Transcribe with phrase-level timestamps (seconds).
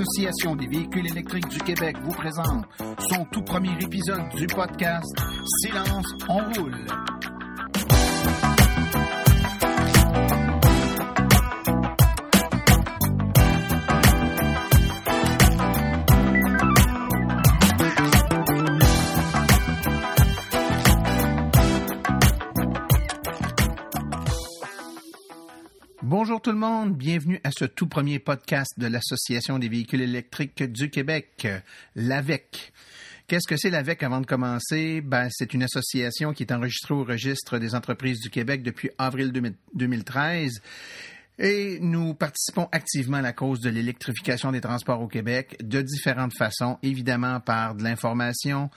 [0.00, 2.64] l'Association des véhicules électriques du Québec vous présente
[3.10, 5.14] son tout premier épisode du podcast
[5.62, 6.86] Silence, on roule.
[26.40, 30.62] Bonjour tout le monde, bienvenue à ce tout premier podcast de l'Association des véhicules électriques
[30.62, 31.46] du Québec,
[31.94, 32.72] l'AVEC.
[33.26, 35.02] Qu'est-ce que c'est l'AVEC avant de commencer?
[35.02, 39.32] Ben, c'est une association qui est enregistrée au registre des entreprises du Québec depuis avril
[39.74, 40.62] 2013
[41.40, 46.36] et nous participons activement à la cause de l'électrification des transports au Québec de différentes
[46.36, 48.68] façons, évidemment par de l'information,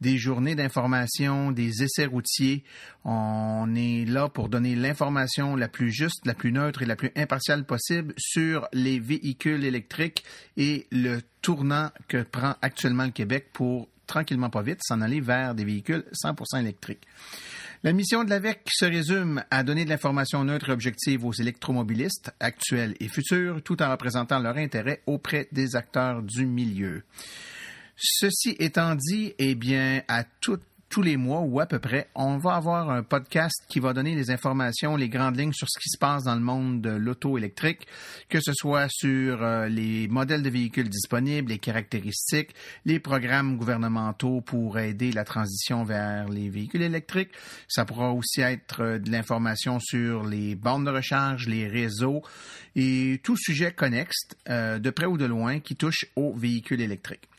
[0.00, 2.62] des journées d'information, des essais routiers.
[3.04, 7.10] On est là pour donner l'information la plus juste, la plus neutre et la plus
[7.16, 10.22] impartiale possible sur les véhicules électriques
[10.56, 15.56] et le tournant que prend actuellement le Québec pour tranquillement pas vite s'en aller vers
[15.56, 17.06] des véhicules 100% électriques.
[17.84, 22.32] La mission de l'AVEC se résume à donner de l'information neutre et objective aux électromobilistes
[22.38, 27.02] actuels et futurs, tout en représentant leur intérêt auprès des acteurs du milieu.
[27.96, 32.36] Ceci étant dit, eh bien, à toutes tous les mois ou à peu près, on
[32.36, 35.88] va avoir un podcast qui va donner les informations, les grandes lignes sur ce qui
[35.88, 37.86] se passe dans le monde de l'auto électrique,
[38.28, 44.42] que ce soit sur euh, les modèles de véhicules disponibles, les caractéristiques, les programmes gouvernementaux
[44.42, 47.30] pour aider la transition vers les véhicules électriques.
[47.68, 52.20] Ça pourra aussi être euh, de l'information sur les bornes de recharge, les réseaux
[52.76, 57.31] et tout sujet connexe, euh, de près ou de loin, qui touche aux véhicules électriques.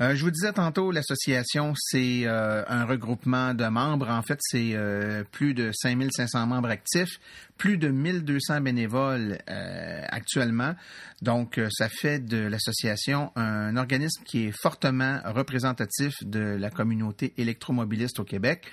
[0.00, 4.08] Euh, je vous disais tantôt, l'association, c'est euh, un regroupement de membres.
[4.08, 7.20] En fait, c'est euh, plus de 5500 membres actifs,
[7.58, 10.74] plus de 1200 bénévoles actuellement.
[11.20, 18.18] Donc, ça fait de l'association un organisme qui est fortement représentatif de la communauté électromobiliste
[18.20, 18.66] au Québec.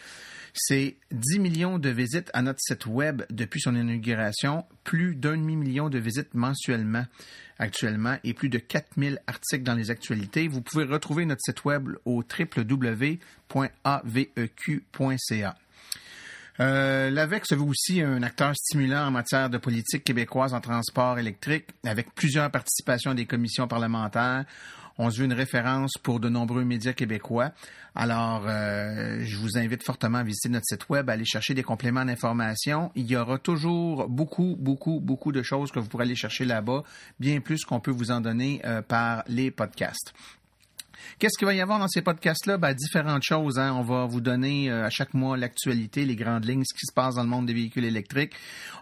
[0.60, 5.90] C'est 10 millions de visites à notre site web depuis son inauguration, plus d'un demi-million
[5.90, 7.06] de visites mensuellement
[7.60, 10.48] actuellement et plus de 4000 articles dans les actualités.
[10.48, 13.20] Vous pouvez retrouver notre site web au www.aveq.ca.
[16.60, 21.20] Euh, L'AVEC se veut aussi un acteur stimulant en matière de politique québécoise en transport
[21.20, 24.46] électrique, avec plusieurs participations des commissions parlementaires.
[24.98, 27.52] On se veut une référence pour de nombreux médias québécois.
[27.96, 31.64] Alors, euh, je vous invite fortement à visiter notre site web, à aller chercher des
[31.64, 32.92] compléments d'information.
[32.96, 36.84] Il y aura toujours beaucoup, beaucoup, beaucoup de choses que vous pourrez aller chercher là-bas,
[37.20, 40.14] bien plus qu'on peut vous en donner euh, par les podcasts.
[41.20, 42.58] Qu'est-ce qu'il va y avoir dans ces podcasts-là?
[42.58, 43.58] Ben, différentes choses.
[43.60, 43.74] Hein.
[43.74, 46.94] On va vous donner euh, à chaque mois l'actualité, les grandes lignes, ce qui se
[46.94, 48.34] passe dans le monde des véhicules électriques.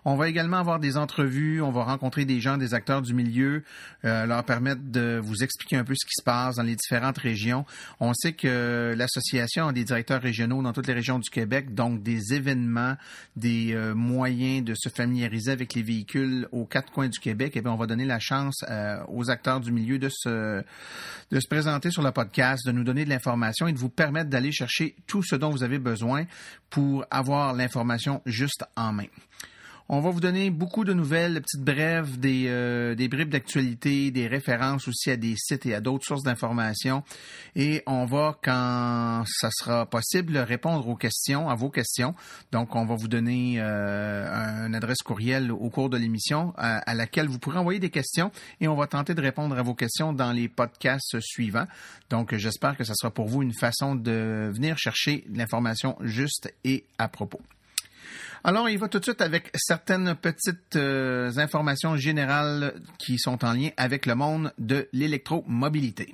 [0.04, 1.62] On va également avoir des entrevues.
[1.62, 3.64] On va rencontrer des gens, des acteurs du milieu,
[4.04, 7.18] euh, leur permettre de vous expliquer un peu ce qui se passe dans les différentes
[7.18, 7.66] régions.
[8.00, 12.04] On sait que l'association a des directeurs régionaux dans toutes les régions du Québec, donc
[12.04, 12.96] des événements,
[13.36, 17.56] des euh, moyens de se familiariser avec les véhicules aux quatre coins du Québec.
[17.58, 18.64] Et bien, on va donner la chance
[19.08, 20.64] aux acteurs du milieu de se,
[21.32, 24.30] de se présenter sur le podcast, de nous donner de l'information et de vous permettre
[24.30, 26.26] d'aller chercher tout ce dont vous avez besoin
[26.70, 29.08] pour avoir l'information juste en main.
[29.88, 34.88] On va vous donner beaucoup de nouvelles, petites brèves, des, euh, bribes d'actualité, des références
[34.88, 37.04] aussi à des sites et à d'autres sources d'informations.
[37.56, 42.16] Et on va, quand ça sera possible, répondre aux questions, à vos questions.
[42.52, 46.96] Donc, on va vous donner euh, une adresse courriel au cours de l'émission à, à,
[46.96, 48.32] laquelle vous pourrez envoyer des questions
[48.62, 51.68] et on va tenter de répondre à vos questions dans les podcasts suivants.
[52.10, 56.86] Donc, j'espère que ça sera pour vous une façon de venir chercher l'information juste et
[56.98, 57.40] à propos.
[58.48, 63.54] Alors, il va tout de suite avec certaines petites euh, informations générales qui sont en
[63.54, 66.14] lien avec le monde de l'électromobilité.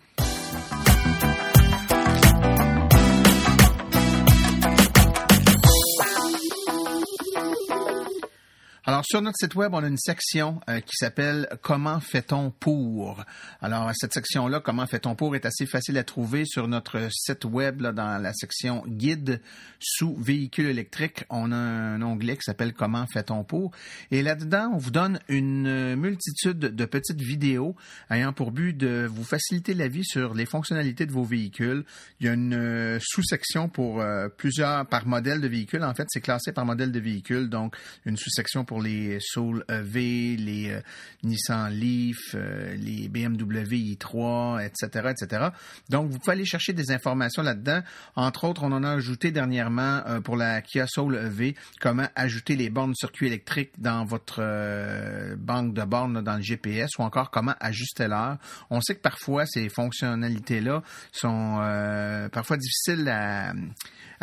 [8.84, 13.24] Alors, sur notre site web, on a une section euh, qui s'appelle Comment fait-on pour?
[13.62, 17.81] Alors, cette section-là, Comment fait-on pour, est assez facile à trouver sur notre site web,
[17.81, 19.39] là, dans la section Guide
[19.80, 21.25] sous véhicules électriques.
[21.30, 23.69] On a un onglet qui s'appelle Comment fait-on pour?
[24.10, 27.75] Et là-dedans, on vous donne une multitude de petites vidéos
[28.10, 31.86] ayant pour but de vous faciliter la vie sur les fonctionnalités de vos véhicules.
[32.19, 35.83] Il y a une euh, sous-section pour euh, plusieurs, par modèle de véhicule.
[35.83, 37.75] En fait, c'est classé par modèle de véhicule, donc
[38.06, 40.79] une sous-section pour les Soul EV, les
[41.23, 42.38] Nissan Leaf,
[42.77, 45.50] les BMW i3, etc., etc.
[45.89, 47.81] Donc, vous pouvez aller chercher des informations là-dedans.
[48.15, 52.69] Entre autres, on en a ajouté dernièrement pour la Kia Soul EV comment ajouter les
[52.69, 54.41] bornes circuit électrique dans votre
[55.35, 58.38] banque de bornes dans le GPS ou encore comment ajuster l'heure.
[58.69, 60.81] On sait que parfois ces fonctionnalités-là
[61.12, 61.57] sont
[62.31, 63.53] parfois difficiles à,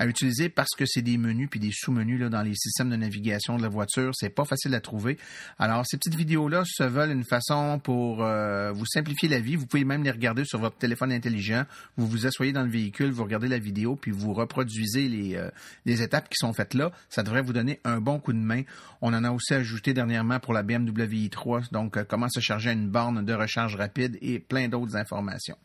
[0.06, 3.62] utiliser parce que c'est des menus puis des sous-menus dans les systèmes de navigation de
[3.62, 4.12] la voiture.
[4.14, 5.18] C'est pas facile à trouver.
[5.58, 9.56] Alors, ces petites vidéos-là se veulent une façon pour euh, vous simplifier la vie.
[9.56, 11.64] Vous pouvez même les regarder sur votre téléphone intelligent.
[11.96, 15.50] Vous vous asseyez dans le véhicule, vous regardez la vidéo, puis vous reproduisez les, euh,
[15.86, 16.92] les étapes qui sont faites là.
[17.08, 18.62] Ça devrait vous donner un bon coup de main.
[19.00, 22.70] On en a aussi ajouté dernièrement pour la BMW i3, donc euh, comment se charger
[22.70, 25.56] à une borne de recharge rapide et plein d'autres informations.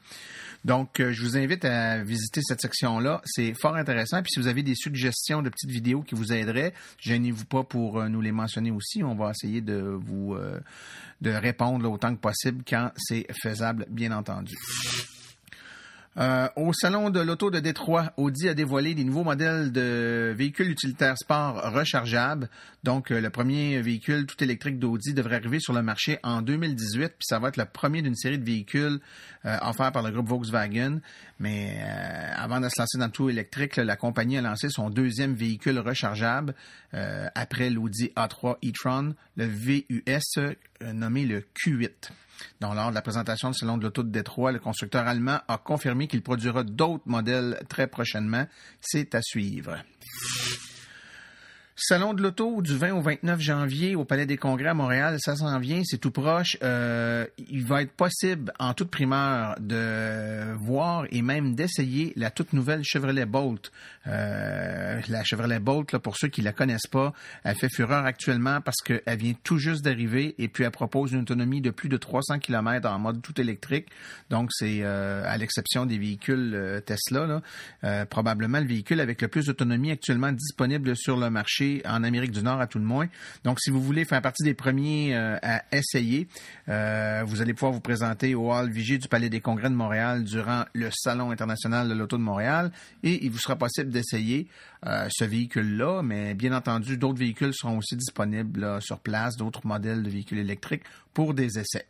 [0.65, 3.21] Donc, je vous invite à visiter cette section-là.
[3.25, 4.21] C'est fort intéressant.
[4.21, 8.01] Puis si vous avez des suggestions de petites vidéos qui vous aideraient, gênez-vous pas pour
[8.05, 9.03] nous les mentionner aussi.
[9.03, 10.59] On va essayer de vous euh,
[11.21, 14.55] de répondre autant que possible quand c'est faisable, bien entendu.
[16.17, 20.69] Euh, au salon de l'auto de Détroit, Audi a dévoilé des nouveaux modèles de véhicules
[20.69, 22.49] utilitaires sport rechargeables.
[22.83, 27.07] Donc, euh, le premier véhicule tout électrique d'Audi devrait arriver sur le marché en 2018,
[27.17, 28.99] puis ça va être le premier d'une série de véhicules
[29.45, 30.99] euh, offerts par le groupe Volkswagen.
[31.39, 31.81] Mais
[32.35, 35.79] avant de se lancer dans le tout électrique, la compagnie a lancé son deuxième véhicule
[35.79, 36.53] rechargeable
[36.93, 40.55] après l'Audi A3 e-tron, le VUS
[40.93, 42.11] nommé le Q8.
[42.61, 45.57] Donc, lors de la présentation du Salon de l'Auto de Détroit, le constructeur allemand a
[45.57, 48.45] confirmé qu'il produira d'autres modèles très prochainement.
[48.81, 49.77] C'est à suivre.
[51.75, 55.35] Salon de l'auto du 20 au 29 janvier au Palais des Congrès à Montréal, ça
[55.35, 56.55] s'en vient, c'est tout proche.
[56.61, 62.53] Euh, il va être possible en toute primeur de voir et même d'essayer la toute
[62.53, 63.71] nouvelle Chevrolet Bolt.
[64.05, 67.11] Euh, la Chevrolet Bolt, pour ceux qui la connaissent pas,
[67.43, 71.21] elle fait fureur actuellement parce qu'elle vient tout juste d'arriver et puis elle propose une
[71.21, 73.87] autonomie de plus de 300 km en mode tout électrique.
[74.29, 77.41] Donc c'est euh, à l'exception des véhicules Tesla,
[78.11, 82.43] probablement le véhicule avec le plus d'autonomie actuellement disponible sur le marché en Amérique du
[82.43, 83.07] Nord à tout le moins.
[83.43, 86.27] Donc, si vous voulez faire partie des premiers euh, à essayer,
[86.69, 90.23] euh, vous allez pouvoir vous présenter au hall Vigie du Palais des Congrès de Montréal
[90.23, 92.71] durant le Salon international de l'auto de Montréal
[93.03, 94.47] et il vous sera possible d'essayer
[94.85, 100.03] euh, ce véhicule-là, mais bien entendu, d'autres véhicules seront aussi disponibles sur place, d'autres modèles
[100.03, 100.83] de véhicules électriques
[101.13, 101.85] pour des essais.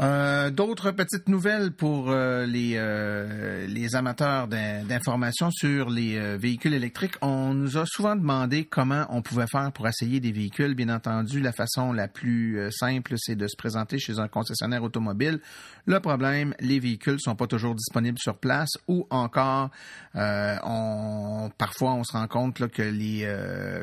[0.00, 7.14] Euh, d'autres petites nouvelles pour euh, les, euh, les amateurs d'informations sur les véhicules électriques.
[7.20, 10.74] On nous a souvent demandé comment on pouvait faire pour essayer des véhicules.
[10.74, 15.40] Bien entendu, la façon la plus simple, c'est de se présenter chez un concessionnaire automobile.
[15.86, 19.70] Le problème, les véhicules sont pas toujours disponibles sur place ou encore,
[20.14, 23.28] on, parfois on se rend compte que les,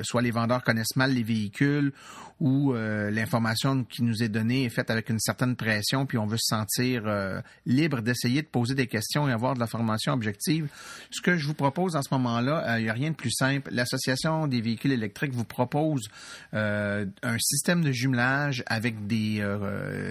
[0.04, 1.94] soit les vendeurs connaissent mal les véhicules
[2.40, 6.38] ou l'information qui nous est donnée est faite avec une certaine pression puis on veut
[6.38, 10.68] se sentir euh, libre d'essayer de poser des questions et avoir de la formation objective.
[11.12, 13.32] Ce que je vous propose en ce moment-là, euh, il n'y a rien de plus
[13.32, 13.70] simple.
[13.72, 16.10] L'Association des véhicules électriques vous propose
[16.54, 19.44] euh, un système de jumelage avec des,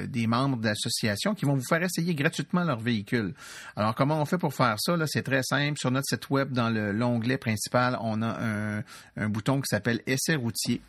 [0.09, 3.35] des membres de l'association qui vont vous faire essayer gratuitement leur véhicule.
[3.77, 4.95] Alors, comment on fait pour faire ça?
[5.07, 5.79] C'est très simple.
[5.79, 8.83] Sur notre site web, dans l'onglet principal, on a un,
[9.17, 10.81] un bouton qui s'appelle Essai routier.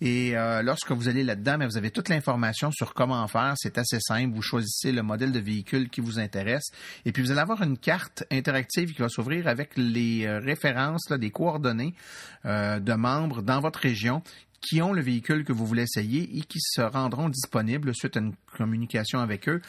[0.00, 3.54] Et lorsque vous allez là-dedans, vous avez toute l'information sur comment faire.
[3.56, 4.34] C'est assez simple.
[4.34, 6.70] Vous choisissez le modèle de véhicule qui vous intéresse.
[7.04, 11.08] Et puis, vous allez avoir une carte interactive qui va s'ouvrir avec les euh, références,
[11.10, 11.94] là, des coordonnées
[12.44, 14.22] euh, de membres dans votre région
[14.62, 18.20] qui ont le véhicule que vous voulez essayer et qui se rendront disponibles suite à
[18.20, 19.60] une communication avec eux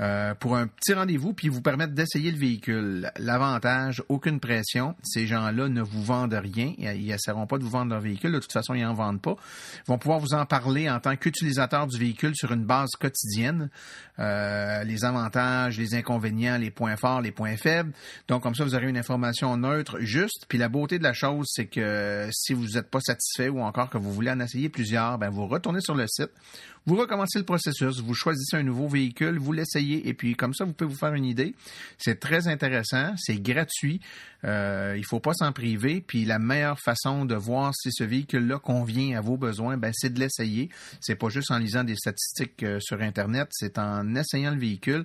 [0.00, 3.10] euh, pour un petit rendez-vous puis vous permettre d'essayer le véhicule.
[3.18, 4.94] L'avantage, aucune pression.
[5.02, 6.72] Ces gens-là ne vous vendent rien.
[6.78, 8.32] Ils n'essaieront pas de vous vendre leur véhicule.
[8.32, 9.36] De toute façon, ils n'en vendent pas.
[9.86, 13.70] Ils vont pouvoir vous en parler en tant qu'utilisateur du véhicule sur une base quotidienne.
[14.18, 17.92] Euh, les avantages, les inconvénients, les points forts, les points faibles.
[18.26, 20.46] Donc, comme ça, vous aurez une information neutre, juste.
[20.48, 23.90] Puis la beauté de la chose, c'est que si vous n'êtes pas satisfait ou encore
[23.90, 26.30] que vous voulez en essayer plusieurs, ben vous retournez sur le site,
[26.88, 30.64] vous recommencez le processus, vous choisissez un nouveau véhicule, vous l'essayez et puis comme ça,
[30.64, 31.54] vous pouvez vous faire une idée.
[31.98, 34.00] C'est très intéressant, c'est gratuit,
[34.44, 36.00] euh, il faut pas s'en priver.
[36.00, 40.14] Puis la meilleure façon de voir si ce véhicule-là convient à vos besoins, ben c'est
[40.14, 40.70] de l'essayer.
[41.02, 45.04] C'est pas juste en lisant des statistiques euh, sur Internet, c'est en essayant le véhicule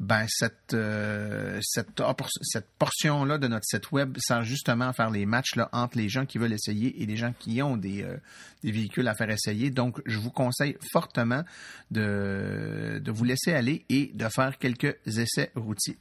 [0.00, 2.00] ben cette euh, cette,
[2.42, 5.98] cette portion là de notre site web sert justement à faire les matchs là entre
[5.98, 8.16] les gens qui veulent essayer et les gens qui ont des, euh,
[8.62, 9.70] des véhicules à faire essayer.
[9.70, 11.42] Donc je vous conseille fortement
[11.90, 15.96] de de vous laisser aller et de faire quelques essais routiers.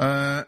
[0.00, 0.42] Euh,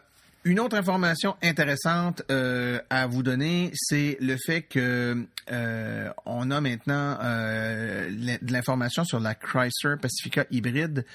[0.45, 6.61] Une autre information intéressante euh, à vous donner, c'est le fait que euh, on a
[6.61, 11.05] maintenant euh, de l'information sur la Chrysler Pacifica hybride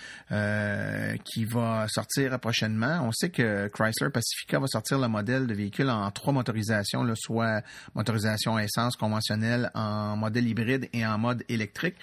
[1.24, 3.00] qui va sortir prochainement.
[3.02, 7.14] On sait que Chrysler Pacifica va sortir le modèle de véhicule en trois motorisations, le
[7.16, 7.62] soit
[7.94, 11.96] motorisation essence conventionnelle, en modèle hybride et en mode électrique.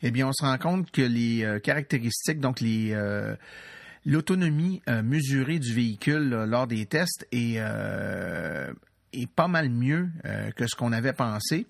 [0.00, 2.96] Eh bien, on se rend compte que les caractéristiques, donc les
[4.06, 8.72] l'autonomie euh, mesurée du véhicule lors des tests est, euh,
[9.34, 11.66] pas mal mieux euh, que ce qu'on avait pensé.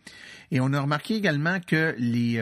[0.51, 2.41] Et on a remarqué également que les,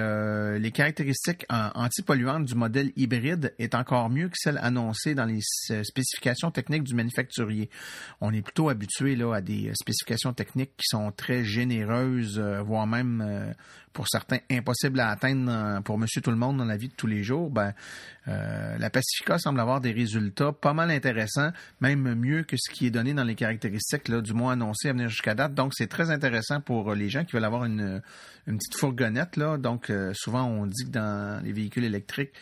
[0.58, 5.40] les caractéristiques antipolluantes du modèle hybride est encore mieux que celles annoncées dans les
[5.82, 7.70] spécifications techniques du manufacturier.
[8.20, 13.54] On est plutôt habitué là, à des spécifications techniques qui sont très généreuses, voire même
[13.94, 17.06] pour certains impossible à atteindre pour monsieur tout le monde dans la vie de tous
[17.06, 17.72] les jours, ben,
[18.28, 22.86] euh, la Pacifica semble avoir des résultats pas mal intéressants, même mieux que ce qui
[22.86, 25.54] est donné dans les caractéristiques là, du moins annoncé à venir jusqu'à date.
[25.54, 28.02] Donc, c'est très intéressant pour les gens qui veulent avoir une,
[28.46, 29.36] une petite fourgonnette.
[29.36, 29.56] Là.
[29.56, 32.32] Donc, euh, souvent, on dit que dans les véhicules électriques,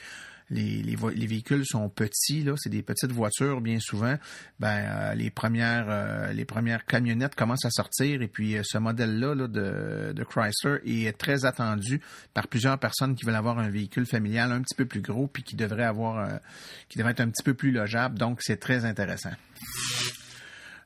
[0.52, 4.16] les, les, véhicules sont petits, là, c'est des petites voitures bien souvent.
[4.60, 8.78] Ben, euh, les premières euh, les premières camionnettes commencent à sortir et puis euh, ce
[8.78, 12.00] modèle-là de, de, Chrysler est très attendu
[12.34, 15.42] par plusieurs personnes qui veulent avoir un véhicule familial un petit peu plus gros puis
[15.42, 16.40] qui devrait avoir
[16.88, 18.18] qui devrait être un petit peu plus logeable.
[18.18, 19.32] Donc c'est très intéressant.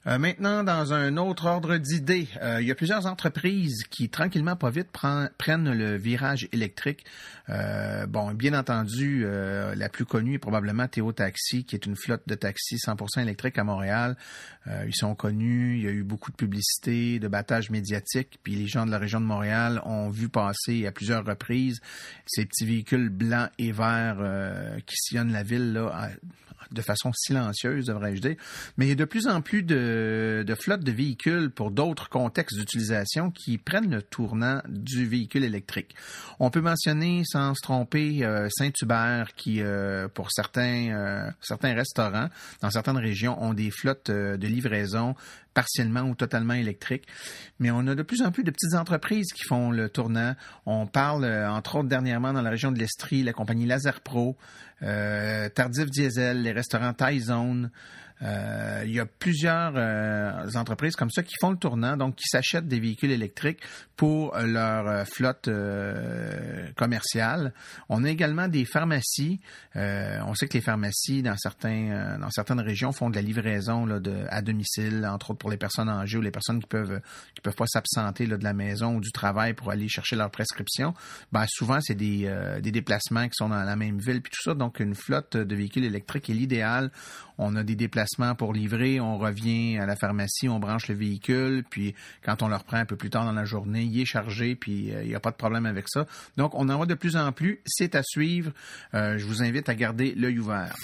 [0.07, 4.55] Euh, maintenant, dans un autre ordre d'idées, euh, il y a plusieurs entreprises qui, tranquillement,
[4.55, 7.05] pas vite, prennent le virage électrique.
[7.49, 12.23] Euh, bon, bien entendu, la plus connue est probablement Théo Taxi, qui est une flotte
[12.27, 14.17] de taxis 100% électriques à Montréal.
[14.67, 18.67] ils sont connus, il y a eu beaucoup de publicité, de battage médiatique, puis les
[18.67, 21.81] gens de la région de Montréal ont vu passer à plusieurs reprises
[22.27, 24.19] ces petits véhicules blancs et verts
[24.87, 26.11] qui sillonnent la ville là,
[26.73, 28.37] de façon silencieuse, devrais-je dire.
[28.77, 29.96] Mais il y a de plus en plus de,
[30.45, 35.95] de de véhicules pour d'autres contextes d'utilisation qui prennent le tournant du véhicule électrique.
[36.39, 42.29] On peut mentionner, sans se tromper, euh, Saint-Hubert qui, euh, pour certains, euh, certains restaurants
[42.61, 45.15] dans certaines régions, ont des flottes de livraison
[45.55, 47.07] partiellement ou totalement électriques.
[47.59, 50.35] Mais on a de plus en plus de petites entreprises qui font le tournant.
[50.67, 54.37] On parle, entre autres, dernièrement dans la région de l'Estrie, la compagnie Laser Pro,
[54.81, 57.71] Tardif Diesel, les restaurants Thai Zone,
[58.23, 62.27] euh, il y a plusieurs euh, entreprises comme ça qui font le tournant, donc qui
[62.27, 63.61] s'achètent des véhicules électriques
[63.97, 65.51] pour leur euh, flotte
[66.77, 67.53] commerciale.
[67.89, 69.41] On a également des pharmacies.
[69.75, 74.01] on sait que les pharmacies dans certains dans certaines régions font de la livraison là,
[74.01, 77.01] de, à domicile, entre autres pour les personnes âgées ou les personnes qui peuvent
[77.35, 80.95] qui peuvent pas s'absenter de la maison ou du travail pour aller chercher leur prescription.
[81.33, 82.33] Ben, souvent c'est des,
[82.63, 84.55] des déplacements qui sont dans la même ville puis tout ça.
[84.55, 86.91] Donc une flotte de véhicules électriques est l'idéal.
[87.39, 91.65] On a des déplacements pour livrer, on revient à la pharmacie, on branche le véhicule,
[91.69, 94.55] puis quand on le reprend un peu plus tard dans la journée, il est chargé,
[94.55, 96.07] puis euh, il n'y a pas de problème avec ça.
[96.37, 97.61] Donc, on en voit de plus en plus.
[97.67, 98.53] C'est à suivre.
[98.95, 100.75] Euh, je vous invite à garder l'œil ouvert.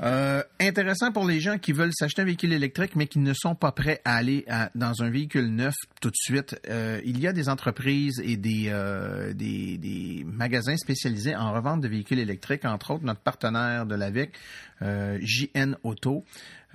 [0.00, 3.56] Euh, intéressant pour les gens qui veulent s'acheter un véhicule électrique mais qui ne sont
[3.56, 6.60] pas prêts à aller dans un véhicule neuf tout de suite.
[6.68, 11.80] Euh, il y a des entreprises et des, euh, des, des, magasins spécialisés en revente
[11.80, 14.32] de véhicules électriques, entre autres notre partenaire de l'AVEC,
[14.80, 16.24] JN Auto.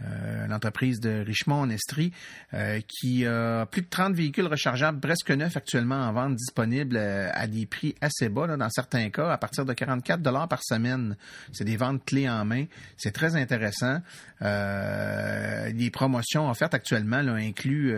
[0.06, 2.12] Euh, l'entreprise de Richmond-en-Estrie,
[2.54, 7.30] euh, qui a plus de 30 véhicules rechargeables presque neufs actuellement en vente disponibles euh,
[7.34, 11.16] à des prix assez bas, dans certains cas, à partir de 44 dollars par semaine.
[11.52, 12.66] C'est des ventes clés en main.
[12.98, 14.00] C'est très intéressant.
[14.42, 17.94] les promotions offertes actuellement là, incluent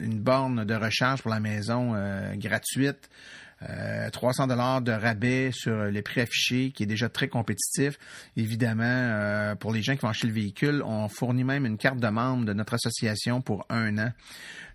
[0.00, 1.94] une borne de recharge pour la maison
[2.36, 3.08] gratuite.
[4.12, 7.98] 300 euh, dollars de rabais sur les prix affichés, qui est déjà très compétitif.
[8.36, 11.98] Évidemment, euh, pour les gens qui vont acheter le véhicule, on fournit même une carte
[11.98, 14.12] de membre de notre association pour un an.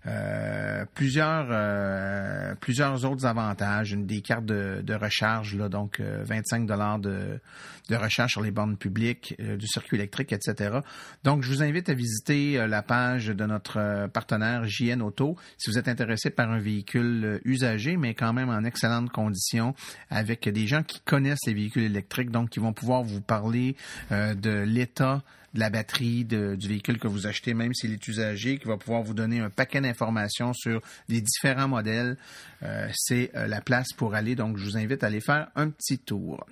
[0.06, 6.62] Euh, plusieurs euh, plusieurs autres avantages, une des cartes de, de recharge là, donc 25
[6.62, 7.40] euh, dollars de,
[7.88, 10.80] de recharge sur les bornes publiques, du circuit électrique, etc.
[11.22, 15.78] Donc je vous invite à visiter la page de notre partenaire JN Auto si vous
[15.78, 19.74] êtes intéressé par un véhicule usagé, mais quand même en excellentes conditions,
[20.10, 23.76] avec des gens qui connaissent les véhicules électriques, donc qui vont pouvoir vous parler
[24.10, 25.22] de l'état
[25.54, 29.02] de la batterie du véhicule que vous achetez, même s'il est usagé, qui va pouvoir
[29.02, 32.16] vous donner un paquet d'informations sur les différents modèles.
[32.62, 35.70] Euh, c'est euh, la place pour aller, donc je vous invite à aller faire un
[35.70, 36.44] petit tour.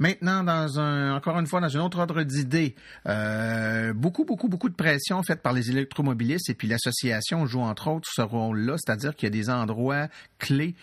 [0.00, 2.74] Maintenant, dans un, encore une fois, dans un autre ordre d'idée,
[3.06, 7.88] euh, beaucoup, beaucoup, beaucoup de pression faite par les électromobilistes et puis l'association joue entre
[7.88, 10.74] autres ce rôle-là, c'est-à-dire qu'il y a des endroits clés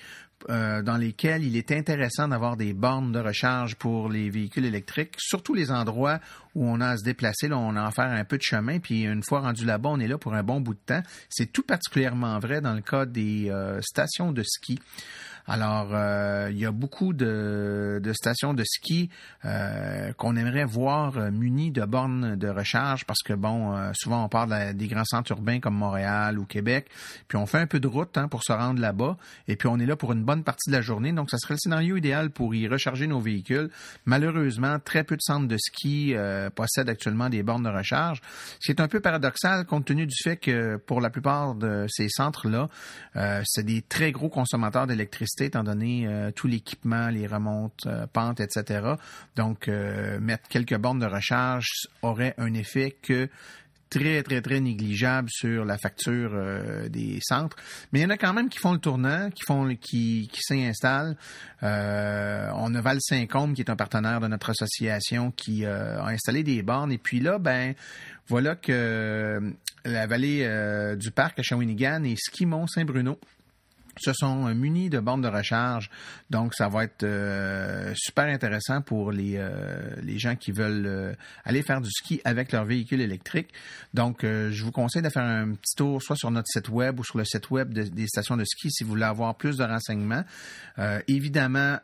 [0.50, 5.16] euh, dans lesquels il est intéressant d'avoir des bornes de recharge pour les véhicules électriques,
[5.18, 6.20] surtout les endroits
[6.56, 8.80] où on a à se déplacer, là, on a à faire un peu de chemin,
[8.80, 11.02] puis une fois rendu là-bas, on est là pour un bon bout de temps.
[11.30, 14.80] C'est tout particulièrement vrai dans le cas des euh, stations de ski.
[15.48, 19.10] Alors, euh, il y a beaucoup de, de stations de ski
[19.46, 24.24] euh, qu'on aimerait voir euh, munies de bornes de recharge parce que, bon, euh, souvent
[24.26, 26.88] on parle des grands centres urbains comme Montréal ou Québec,
[27.28, 29.18] puis on fait un peu de route hein, pour se rendre là-bas,
[29.48, 31.56] et puis on est là pour une bonne partie de la journée, donc ça serait
[31.56, 33.70] le scénario idéal pour y recharger nos véhicules.
[34.06, 36.16] Malheureusement, très peu de centres de ski
[36.56, 38.22] possèdent actuellement des bornes de recharge,
[38.60, 41.86] ce qui est un peu paradoxal compte tenu du fait que pour la plupart de
[41.90, 42.70] ces centres-là,
[43.46, 48.40] c'est des très gros consommateurs d'électricité étant donné euh, tout l'équipement, les remontes, euh, pentes,
[48.40, 48.96] etc.
[49.36, 53.30] Donc, euh, mettre quelques bornes de recharge aurait un effet que
[53.90, 56.32] très, très, très négligeable sur la facture
[56.90, 57.58] des centres.
[57.92, 60.42] Mais il y en a quand même qui font le tournant, qui font qui, qui
[60.42, 61.18] s'installent.
[61.62, 61.66] on
[62.76, 66.94] a Val Saint-Côme, qui est un partenaire de notre association, qui a installé des bornes.
[66.94, 67.74] Et puis là, ben
[68.30, 69.42] voilà que
[69.84, 73.20] la vallée du parc à Shawinigan et Ski Mont-Saint-Bruno
[73.98, 75.90] se sont euh, munis de bornes de recharge.
[76.30, 81.62] Donc, ça va être euh, super intéressant pour les, euh, les gens qui veulent aller
[81.62, 83.50] faire du ski avec leur véhicule électrique.
[83.94, 87.04] Donc, je vous conseille de faire un petit tour soit sur notre site web ou
[87.04, 90.24] sur le site web des stations de ski si vous voulez avoir plus de renseignements.
[91.08, 91.78] évidemment,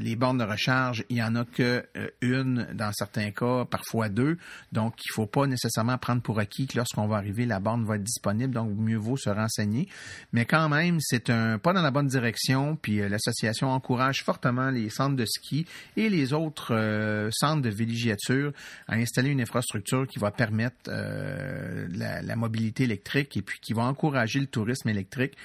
[0.00, 1.84] les bornes de recharge, il n'y en a que
[2.20, 4.38] une dans certains cas, parfois deux.
[4.72, 7.84] Donc, il ne faut pas nécessairement prendre pour acquis que lorsqu'on va arriver, la borne
[7.84, 8.54] va être disponible.
[8.54, 9.88] Donc, mieux vaut se renseigner.
[10.32, 12.76] Mais quand même, c'est un pas dans la bonne direction.
[12.76, 15.66] Puis euh, l'association encourage fortement les centres de ski
[15.96, 18.52] et les autres euh, centres de villégiature
[18.88, 23.82] à installer une infrastructure qui va permettre euh, la, mobilité électrique et puis qui va
[23.82, 25.36] encourager le tourisme électrique.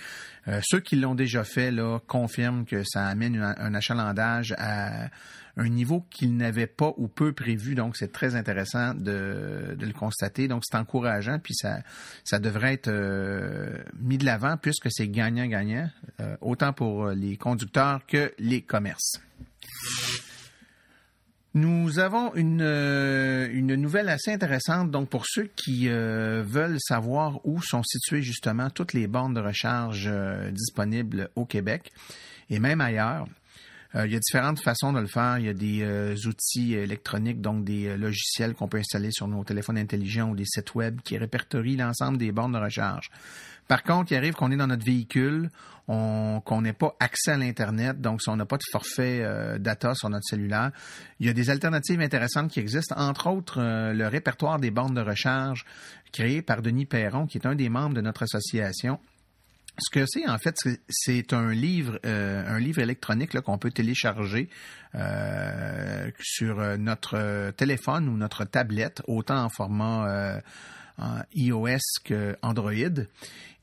[0.61, 5.09] ceux qui l'ont déjà fait là, confirment que ça amène un achalandage à
[5.61, 7.75] un niveau qu'il n'avait pas ou peu prévu.
[7.75, 10.47] Donc, c'est très intéressant de, le constater.
[10.47, 11.79] Donc, c'est encourageant, puis ça,
[12.23, 15.89] ça devrait être euh, mis de l'avant puisque c'est gagnant-gagnant,
[16.19, 19.21] euh, autant pour les conducteurs que les commerces.
[21.53, 24.89] Nous avons une, euh, une nouvelle assez intéressante.
[24.89, 30.09] Donc, pour ceux qui veulent savoir où sont situées justement toutes les bornes de recharge
[30.51, 31.91] disponibles au Québec
[32.49, 33.27] et même ailleurs,
[33.95, 35.37] euh, il y a différentes façons de le faire.
[35.37, 39.27] Il y a des euh, outils électroniques, donc des euh, logiciels qu'on peut installer sur
[39.27, 43.09] nos téléphones intelligents ou des sites web qui répertorient l'ensemble des bornes de recharge.
[43.67, 45.49] Par contre, il arrive qu'on est dans notre véhicule,
[45.87, 49.25] qu'on n'ait pas accès à l'Internet, donc si on n'a pas de forfait
[49.59, 50.71] data sur notre cellulaire,
[51.19, 55.01] il y a des alternatives intéressantes qui existent, entre autres le répertoire des bornes de
[55.01, 55.65] recharge
[56.11, 58.99] créé par Denis Perron, qui est un des membres de notre association
[59.81, 60.55] ce que c'est, en fait,
[60.89, 64.47] c'est un livre, euh, un livre électronique qu'on peut télécharger
[64.93, 70.41] euh, sur euh, notre téléphone ou notre tablette, autant en format
[71.35, 72.71] iOS qu'Android.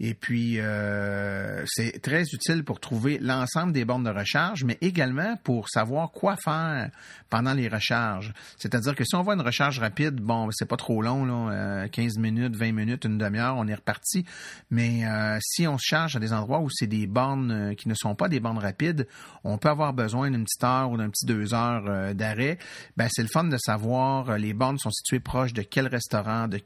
[0.00, 5.36] Et puis, euh, c'est très utile pour trouver l'ensemble des bornes de recharge, mais également
[5.42, 6.90] pour savoir quoi faire
[7.30, 8.32] pendant les recharges.
[8.58, 12.16] C'est-à-dire que si on voit une recharge rapide, bon, c'est pas trop long, là, 15
[12.16, 14.24] euh, minutes, 20 minutes, une demi-heure, on est reparti.
[14.70, 17.94] Mais euh, si on se charge à des endroits où c'est des bornes qui ne
[17.94, 19.08] sont pas des bornes rapides,
[19.42, 22.58] on peut avoir besoin d'une petite heure ou d'un petit deux heures d'arrêt.
[22.96, 26.58] Ben, c'est le fun de savoir les bornes sont situées proches de quel restaurant, de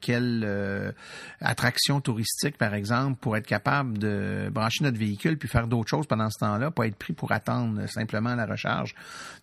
[0.63, 0.95] quelle
[1.41, 6.07] attraction touristique, par exemple pour être capable de brancher notre véhicule puis faire d'autres choses
[6.07, 8.95] pendant ce temps-là, pas être pris pour attendre simplement la recharge.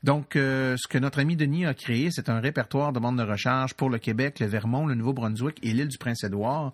[0.03, 3.23] Donc, euh, ce que notre ami Denis a créé, c'est un répertoire de bandes de
[3.23, 6.73] recharge pour le Québec, le Vermont, le Nouveau-Brunswick et l'île du Prince-Édouard.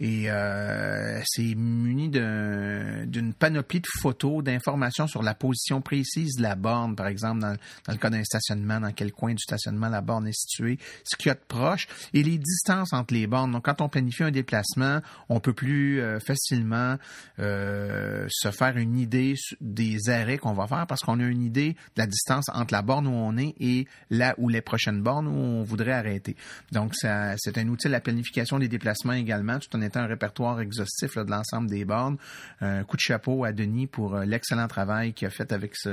[0.00, 6.54] Et euh, c'est muni d'une panoplie de photos, d'informations sur la position précise de la
[6.54, 10.00] borne, par exemple, dans, dans le cas d'un stationnement, dans quel coin du stationnement la
[10.00, 13.52] borne est située, ce qu'il y a de proche et les distances entre les bornes.
[13.52, 16.96] Donc, quand on planifie un déplacement, on peut plus euh, facilement
[17.38, 21.72] euh, se faire une idée des arrêts qu'on va faire parce qu'on a une idée
[21.72, 25.26] de la distance entre la borne où on est et là où les prochaines bornes
[25.26, 26.34] où on voudrait arrêter.
[26.72, 30.60] Donc, c'est un outil de la planification des déplacements également, tout en étant un répertoire
[30.62, 32.16] exhaustif de l'ensemble des bornes.
[32.62, 35.90] Un coup de chapeau à Denis pour euh, l'excellent travail qu'il a fait avec ce,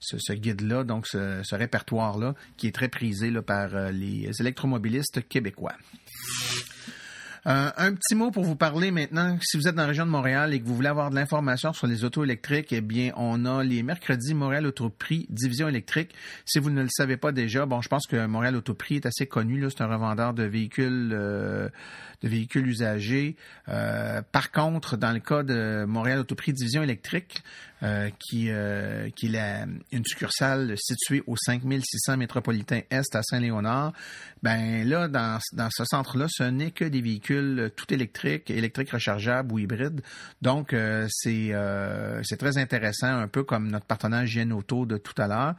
[0.00, 5.26] ce, guide-là, donc ce, ce répertoire-là, qui est très prisé là, par euh, les électromobilistes
[5.28, 5.74] québécois.
[7.46, 9.38] Euh, un petit mot pour vous parler maintenant.
[9.40, 11.72] Si vous êtes dans la région de Montréal et que vous voulez avoir de l'information
[11.72, 16.14] sur les autos électriques, eh bien, on a les mercredis Montréal Autoprix Division électrique.
[16.44, 19.26] Si vous ne le savez pas déjà, bon, je pense que Montréal Autoprix est assez
[19.26, 19.64] connu.
[19.70, 21.68] C'est un revendeur de véhicules, euh,
[22.22, 23.36] de véhicules usagers.
[23.68, 27.42] Euh, par contre, dans le cas de Montréal Autoprix Division électrique,
[27.82, 33.92] euh, qui, euh, qui est une succursale située au 5600 métropolitain Est à Saint-Léonard,
[34.42, 39.52] ben là, dans, dans ce centre-là, ce n'est que des véhicules tout électriques, électriques rechargeables
[39.52, 40.02] ou hybrides.
[40.42, 41.52] Donc, euh, c'est
[42.22, 45.54] c'est très intéressant, un peu comme notre partenaire JN Auto de tout à l'heure.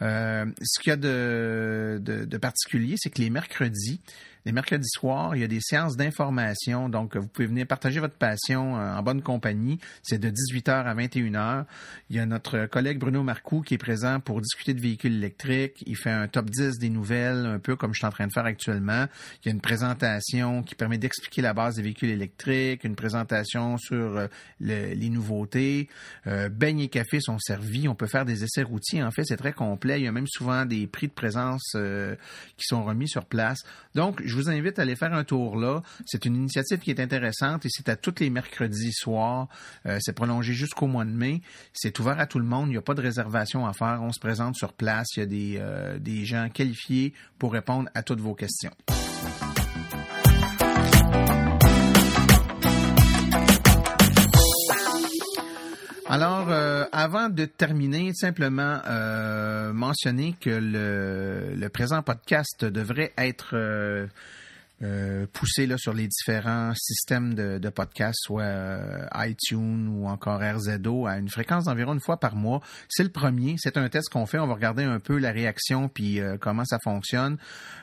[0.00, 4.00] ce qu'il y a de, de, de particulier, c'est que les mercredis,
[4.46, 6.88] les mercredis soirs, il y a des séances d'information.
[6.88, 9.80] Donc, vous pouvez venir partager votre passion euh, en bonne compagnie.
[10.04, 11.64] C'est de 18h à 21h.
[12.10, 15.82] Il y a notre collègue Bruno Marcoux qui est présent pour discuter de véhicules électriques.
[15.84, 18.32] Il fait un top 10 des nouvelles, un peu comme je suis en train de
[18.32, 19.06] faire actuellement.
[19.42, 23.78] Il y a une présentation qui permet d'expliquer la base des véhicules électriques, une présentation
[23.78, 24.28] sur euh,
[24.60, 25.88] les nouveautés.
[26.28, 27.88] Euh, beignes et café sont servis.
[27.88, 29.02] On peut faire des essais routiers.
[29.02, 29.98] En fait, c'est très complet.
[29.98, 33.64] Il y a même souvent des prix de présence qui sont remis sur place.
[33.96, 35.82] Donc, vous invite à aller faire un tour là.
[36.04, 39.48] C'est une initiative qui est intéressante et c'est à tous les mercredis soirs.
[39.86, 41.42] Euh, c'est prolongé jusqu'au mois de mai.
[41.72, 42.68] C'est ouvert à tout le monde.
[42.68, 44.00] Il n'y a pas de réservation à faire.
[44.02, 45.08] On se présente sur place.
[45.16, 48.72] Il y a des, euh, des gens qualifiés pour répondre à toutes vos questions.
[56.08, 63.56] Alors, euh, avant de terminer, simplement euh, mentionner que le, le, présent podcast devrait être
[64.82, 70.08] euh, euh, poussé là, sur les différents systèmes de, de podcasts, soit euh, iTunes ou
[70.08, 72.60] encore RZO, à une fréquence d'environ une fois par mois.
[72.88, 73.56] C'est le premier.
[73.58, 74.38] C'est un test qu'on fait.
[74.38, 77.36] On va regarder un peu la réaction puis euh, comment ça fonctionne.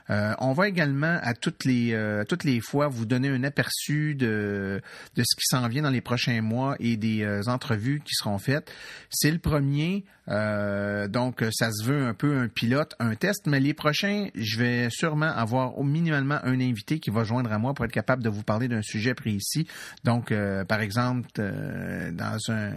[0.10, 4.82] on va également à toutes les toutes les fois vous donner un aperçu de
[5.16, 8.72] de ce qui s'en vient dans les prochains mois et des entrevues qui seront faites.
[9.10, 10.04] C'est le premier.
[10.28, 14.90] donc, ça se veut un peu un pilote, un test, mais les prochains, je vais
[14.90, 18.30] sûrement avoir au minimalement un invité qui va joindre à moi pour être capable de
[18.30, 19.68] vous parler d'un sujet précis.
[20.04, 22.72] Donc, euh, par exemple, euh, dans un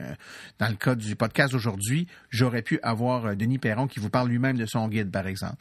[0.59, 4.29] dans le cas du podcast d'aujourd'hui, j'aurais pu avoir euh, Denis Perron qui vous parle
[4.29, 5.57] lui-même de son guide, par exemple.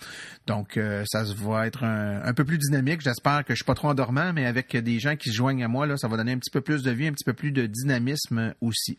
[0.47, 3.01] Donc, ça va être un, peu plus dynamique.
[3.01, 5.67] J'espère que je suis pas trop endormant, mais avec des gens qui se joignent à
[5.67, 7.51] moi, là, ça va donner un petit peu plus de vie, un petit peu plus
[7.51, 8.97] de dynamisme aussi.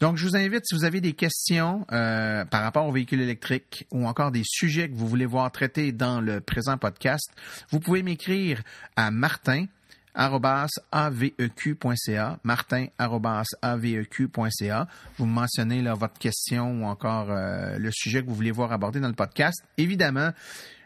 [0.00, 3.84] Donc, je vous invite, si vous avez des questions euh, par rapport aux véhicules électriques
[3.90, 7.32] ou encore des sujets que vous voulez voir traités dans le présent podcast,
[7.70, 8.62] vous pouvez m'écrire
[8.96, 9.66] à martin
[10.90, 14.88] aveq.ca, martin.aveq.ca.
[15.16, 18.98] Vous mentionnez là, votre question ou encore euh, le sujet que vous voulez voir abordé
[19.00, 19.62] dans le podcast.
[19.76, 20.30] Évidemment,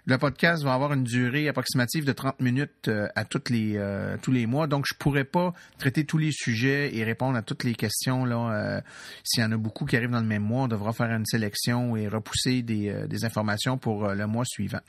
[0.05, 4.17] le podcast va avoir une durée approximative de 30 minutes euh, à toutes les, euh,
[4.21, 7.63] tous les mois, donc je pourrais pas traiter tous les sujets et répondre à toutes
[7.63, 8.25] les questions.
[8.25, 8.81] Là, euh,
[9.23, 11.27] s'il y en a beaucoup qui arrivent dans le même mois, on devra faire une
[11.27, 14.81] sélection et repousser des, des informations pour le mois suivant.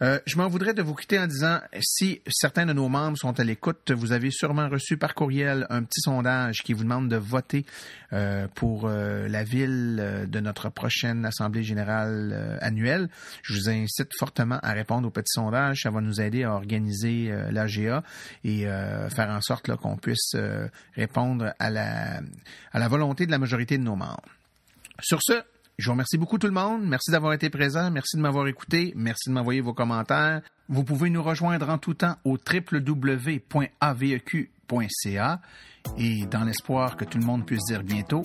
[0.00, 3.38] Euh, je m'en voudrais de vous quitter en disant, si certains de nos membres sont
[3.40, 7.16] à l'écoute, vous avez sûrement reçu par courriel un petit sondage qui vous demande de
[7.16, 7.66] voter
[8.12, 13.08] euh, pour euh, la ville de notre prochaine Assemblée générale annuelle.
[13.42, 15.80] Je vous incite fortement à répondre au petit sondage.
[15.82, 18.02] Ça va nous aider à organiser l'AGA
[18.44, 20.36] et faire en sorte qu'on puisse
[20.94, 22.20] répondre à la,
[22.72, 24.22] à la volonté de la majorité de nos membres.
[25.00, 25.42] Sur ce,
[25.78, 26.82] je vous remercie beaucoup tout le monde.
[26.84, 27.88] Merci d'avoir été présent.
[27.92, 28.92] Merci de m'avoir écouté.
[28.96, 30.42] Merci de m'envoyer vos commentaires.
[30.68, 33.40] Vous pouvez nous rejoindre en tout temps au www.aveq.ca
[35.96, 38.22] et dans l'espoir que tout le monde puisse dire bientôt,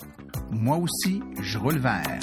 [0.50, 2.18] moi aussi, je roule vert.